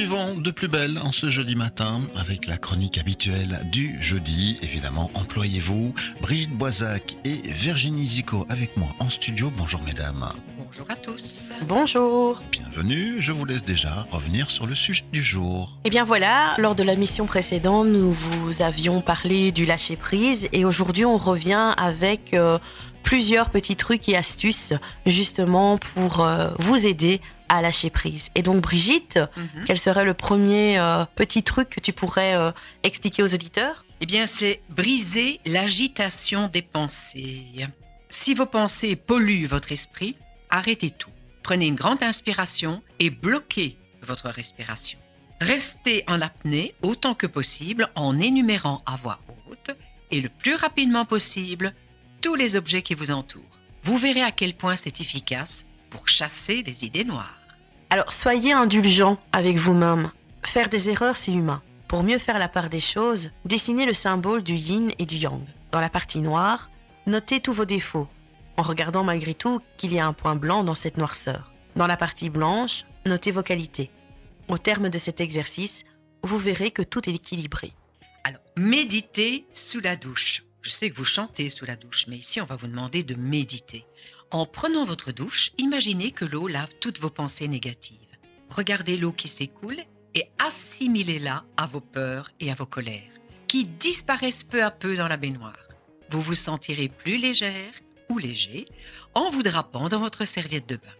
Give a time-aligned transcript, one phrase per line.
[0.00, 4.56] poursuivons de plus belle en ce jeudi matin avec la chronique habituelle du jeudi.
[4.62, 5.92] Évidemment, employez-vous.
[6.22, 9.52] Brigitte Boisac et Virginie Zico avec moi en studio.
[9.54, 10.26] Bonjour mesdames.
[10.56, 11.50] Bonjour à tous.
[11.68, 12.40] Bonjour.
[12.50, 13.16] Bienvenue.
[13.18, 15.78] Je vous laisse déjà revenir sur le sujet du jour.
[15.84, 20.48] Eh bien voilà, lors de la mission précédente, nous vous avions parlé du lâcher prise
[20.54, 22.58] et aujourd'hui on revient avec euh,
[23.02, 24.72] plusieurs petits trucs et astuces
[25.04, 27.20] justement pour euh, vous aider
[27.50, 28.28] à lâcher prise.
[28.34, 29.64] Et donc Brigitte, Mhm.
[29.66, 33.84] quel serait le premier euh, petit truc que tu pourrais euh, expliquer aux auditeurs?
[34.00, 37.66] Eh bien, c'est briser l'agitation des pensées.
[38.08, 40.16] Si vos pensées polluent votre esprit,
[40.48, 41.10] arrêtez tout.
[41.42, 44.98] Prenez une grande inspiration et bloquez votre respiration.
[45.40, 49.20] Restez en apnée autant que possible en énumérant à voix
[49.50, 49.70] haute
[50.10, 51.74] et le plus rapidement possible
[52.20, 53.42] tous les objets qui vous entourent.
[53.82, 57.39] Vous verrez à quel point c'est efficace pour chasser les idées noires.
[57.92, 60.12] Alors soyez indulgent avec vous-même.
[60.44, 61.60] Faire des erreurs, c'est humain.
[61.88, 65.42] Pour mieux faire la part des choses, dessinez le symbole du yin et du yang.
[65.72, 66.70] Dans la partie noire,
[67.08, 68.06] notez tous vos défauts,
[68.56, 71.50] en regardant malgré tout qu'il y a un point blanc dans cette noirceur.
[71.74, 73.90] Dans la partie blanche, notez vos qualités.
[74.46, 75.82] Au terme de cet exercice,
[76.22, 77.72] vous verrez que tout est équilibré.
[78.22, 80.44] Alors, méditez sous la douche.
[80.62, 83.16] Je sais que vous chantez sous la douche, mais ici, on va vous demander de
[83.16, 83.84] méditer.
[84.32, 87.96] En prenant votre douche, imaginez que l'eau lave toutes vos pensées négatives.
[88.48, 89.80] Regardez l'eau qui s'écoule
[90.14, 93.10] et assimilez-la à vos peurs et à vos colères,
[93.48, 95.58] qui disparaissent peu à peu dans la baignoire.
[96.10, 97.72] Vous vous sentirez plus légère
[98.08, 98.68] ou léger
[99.14, 100.94] en vous drapant dans votre serviette de bain.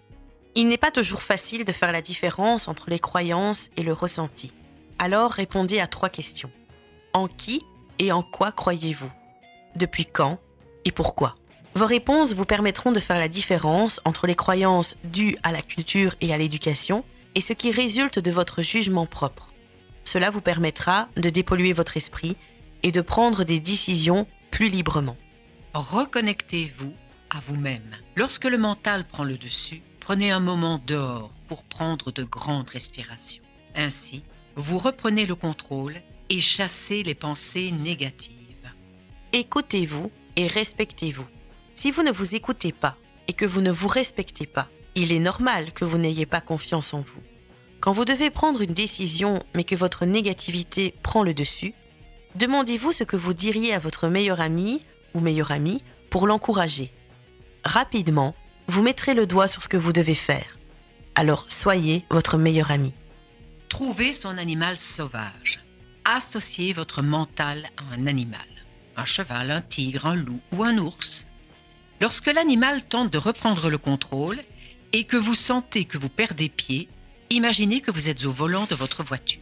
[0.57, 4.53] Il n'est pas toujours facile de faire la différence entre les croyances et le ressenti.
[4.99, 6.51] Alors répondez à trois questions.
[7.13, 7.63] En qui
[8.01, 9.11] et en quoi croyez-vous?
[9.77, 10.41] Depuis quand
[10.85, 11.37] et pourquoi?
[11.75, 16.15] Vos réponses vous permettront de faire la différence entre les croyances dues à la culture
[16.21, 17.05] et à l'éducation
[17.35, 19.53] et ce qui résulte de votre jugement propre.
[20.05, 22.37] Cela vous permettra de dépolluer votre esprit
[22.83, 25.17] et de prendre des décisions plus librement.
[25.75, 26.93] Reconnectez-vous
[27.31, 27.97] à vous-même.
[28.17, 33.45] Lorsque le mental prend le dessus, prenez un moment dehors pour prendre de grandes respirations.
[33.77, 34.25] Ainsi,
[34.57, 38.37] vous reprenez le contrôle et chassez les pensées négatives.
[39.33, 41.27] Écoutez-vous et respectez-vous.
[41.81, 45.19] Si vous ne vous écoutez pas et que vous ne vous respectez pas, il est
[45.19, 47.23] normal que vous n'ayez pas confiance en vous.
[47.81, 51.73] Quand vous devez prendre une décision mais que votre négativité prend le dessus,
[52.35, 56.93] demandez-vous ce que vous diriez à votre meilleur ami ou meilleure amie pour l'encourager.
[57.65, 58.35] Rapidement,
[58.67, 60.59] vous mettrez le doigt sur ce que vous devez faire.
[61.15, 62.93] Alors soyez votre meilleur ami.
[63.71, 65.65] Trouvez son animal sauvage.
[66.05, 68.67] Associez votre mental à un animal.
[68.99, 71.27] Un cheval, un tigre, un loup ou un ours.
[72.01, 74.39] Lorsque l'animal tente de reprendre le contrôle
[74.93, 76.89] et que vous sentez que vous perdez pied,
[77.29, 79.41] imaginez que vous êtes au volant de votre voiture.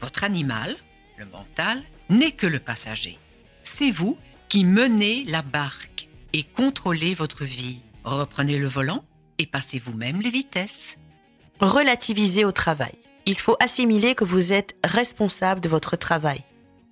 [0.00, 0.76] Votre animal,
[1.16, 3.18] le mental, n'est que le passager.
[3.62, 7.80] C'est vous qui menez la barque et contrôlez votre vie.
[8.04, 9.04] Reprenez le volant
[9.38, 10.98] et passez vous-même les vitesses.
[11.60, 12.94] Relativisez au travail.
[13.24, 16.44] Il faut assimiler que vous êtes responsable de votre travail,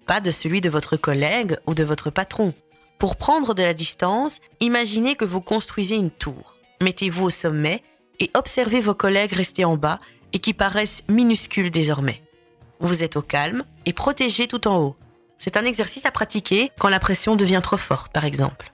[0.07, 2.55] pas de celui de votre collègue ou de votre patron.
[3.03, 6.55] Pour prendre de la distance, imaginez que vous construisez une tour.
[6.81, 7.83] Mettez-vous au sommet
[8.21, 9.99] et observez vos collègues restés en bas
[10.33, 12.23] et qui paraissent minuscules désormais.
[12.79, 14.97] Vous êtes au calme et protégé tout en haut.
[15.41, 18.71] C'est un exercice à pratiquer quand la pression devient trop forte, par exemple.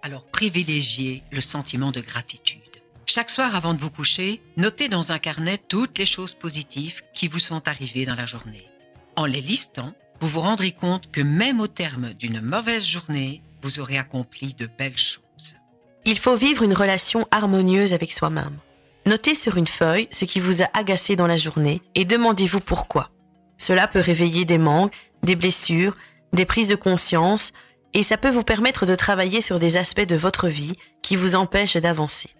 [0.00, 2.62] Alors privilégiez le sentiment de gratitude.
[3.04, 7.28] Chaque soir avant de vous coucher, notez dans un carnet toutes les choses positives qui
[7.28, 8.70] vous sont arrivées dans la journée.
[9.16, 13.80] En les listant, vous vous rendrez compte que même au terme d'une mauvaise journée, vous
[13.80, 15.56] aurez accompli de belles choses.
[16.04, 18.58] Il faut vivre une relation harmonieuse avec soi-même.
[19.06, 23.10] Notez sur une feuille ce qui vous a agacé dans la journée et demandez-vous pourquoi.
[23.58, 25.96] Cela peut réveiller des manques, des blessures,
[26.32, 27.52] des prises de conscience
[27.94, 31.34] et ça peut vous permettre de travailler sur des aspects de votre vie qui vous
[31.34, 32.30] empêchent d'avancer.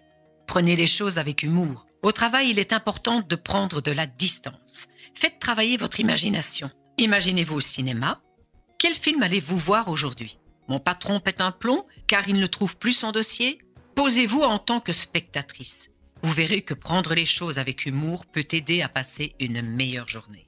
[0.45, 1.87] Prenez les choses avec humour.
[2.03, 4.87] Au travail, il est important de prendre de la distance.
[5.13, 6.69] Faites travailler votre imagination.
[6.97, 8.21] Imaginez-vous au cinéma.
[8.77, 10.37] Quel film allez-vous voir aujourd'hui?
[10.67, 13.59] Mon patron pète un plomb car il ne trouve plus son dossier
[13.95, 15.89] Posez-vous en tant que spectatrice.
[16.21, 20.47] Vous verrez que prendre les choses avec humour peut aider à passer une meilleure journée.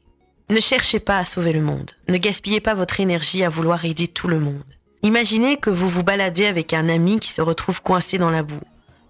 [0.49, 1.91] Ne cherchez pas à sauver le monde.
[2.07, 4.63] Ne gaspillez pas votre énergie à vouloir aider tout le monde.
[5.03, 8.59] Imaginez que vous vous baladez avec un ami qui se retrouve coincé dans la boue.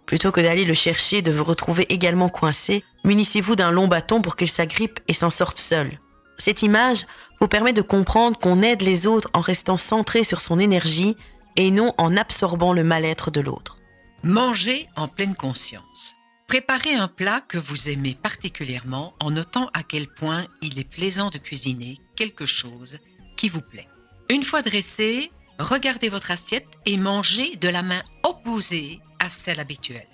[0.06, 4.22] Plutôt que d'aller le chercher et de vous retrouver également coincé, munissez-vous d'un long bâton
[4.22, 6.00] pour qu'il s'agrippe et s'en sorte seul.
[6.40, 7.06] Cette image
[7.40, 11.16] vous permet de comprendre qu'on aide les autres en restant centré sur son énergie
[11.56, 13.78] et non en absorbant le mal-être de l'autre.
[14.24, 16.16] Mangez en pleine conscience.
[16.48, 21.30] Préparez un plat que vous aimez particulièrement en notant à quel point il est plaisant
[21.30, 22.98] de cuisiner quelque chose
[23.38, 23.88] qui vous plaît.
[24.30, 30.08] Une fois dressé, regardez votre assiette et mangez de la main opposée à celle habituelle.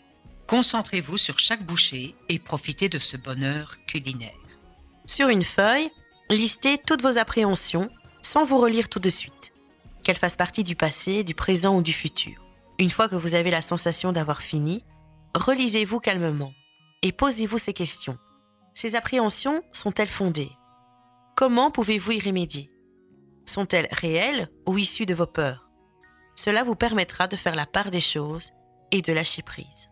[0.48, 4.34] Concentrez-vous sur chaque bouchée et profitez de ce bonheur culinaire.
[5.06, 5.90] Sur une feuille,
[6.30, 7.90] listez toutes vos appréhensions
[8.22, 9.54] sans vous relire tout de suite,
[10.04, 12.44] qu'elles fassent partie du passé, du présent ou du futur.
[12.80, 14.84] Une fois que vous avez la sensation d'avoir fini,
[15.36, 16.54] relisez-vous calmement
[17.02, 18.18] et posez-vous ces questions.
[18.74, 20.52] Ces appréhensions sont-elles fondées?
[21.36, 22.72] Comment pouvez-vous y remédier?
[23.46, 25.70] Sont-elles réelles ou issues de vos peurs?
[26.36, 28.52] Cela vous permettra de faire la part des choses
[28.92, 29.90] et de lâcher prise.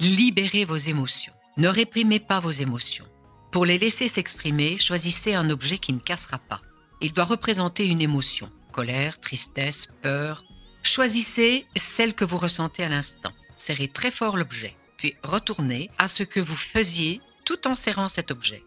[0.00, 1.32] Libérez vos émotions.
[1.56, 3.06] Ne réprimez pas vos émotions.
[3.50, 6.60] Pour les laisser s'exprimer, choisissez un objet qui ne cassera pas.
[7.00, 10.44] Il doit représenter une émotion, colère, tristesse, peur.
[10.82, 16.22] Choisissez celle que vous ressentez à l'instant serrez très fort l'objet, puis retournez à ce
[16.22, 18.64] que vous faisiez tout en serrant cet objet.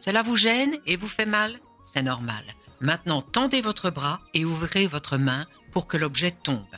[0.00, 1.58] Cela vous gêne et vous fait mal?
[1.82, 2.44] C'est normal.
[2.80, 6.76] Maintenant, tendez votre bras et ouvrez votre main pour que l'objet tombe.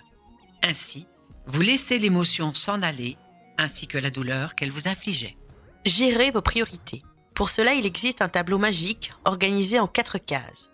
[0.62, 1.06] Ainsi,
[1.46, 3.18] vous laissez l'émotion s'en aller,
[3.58, 5.36] ainsi que la douleur qu'elle vous infligeait.
[5.84, 7.02] Gérez vos priorités.
[7.40, 10.70] Pour cela, il existe un tableau magique organisé en quatre cases.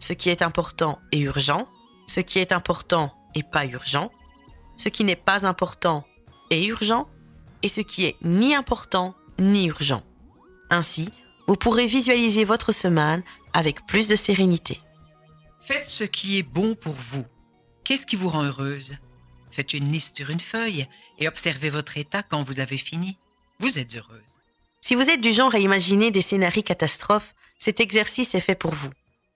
[0.00, 1.68] Ce qui est important et urgent,
[2.08, 4.10] ce qui est important et pas urgent,
[4.76, 6.04] ce qui n'est pas important
[6.50, 7.08] et urgent
[7.62, 10.02] et ce qui est ni important ni urgent.
[10.70, 11.12] Ainsi,
[11.46, 13.22] vous pourrez visualiser votre semaine
[13.52, 14.80] avec plus de sérénité.
[15.60, 17.26] Faites ce qui est bon pour vous.
[17.84, 18.96] Qu'est-ce qui vous rend heureuse?
[19.52, 20.88] Faites une liste sur une feuille
[21.20, 23.18] et observez votre état quand vous avez fini.
[23.60, 24.40] Vous êtes heureuse.
[24.88, 28.72] Si vous êtes du genre à imaginer des scénarios catastrophes, cet exercice est fait pour
[28.72, 28.88] vous.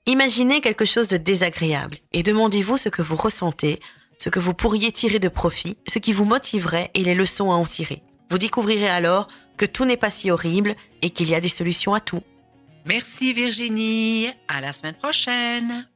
[0.06, 3.78] Imaginez quelque chose de désagréable et demandez-vous ce que vous ressentez
[4.16, 7.54] ce que vous pourriez tirer de profit, ce qui vous motiverait et les leçons à
[7.56, 8.02] en tirer.
[8.30, 9.28] Vous découvrirez alors
[9.58, 12.22] que tout n'est pas si horrible et qu'il y a des solutions à tout.
[12.86, 15.86] Merci Virginie, à la semaine prochaine.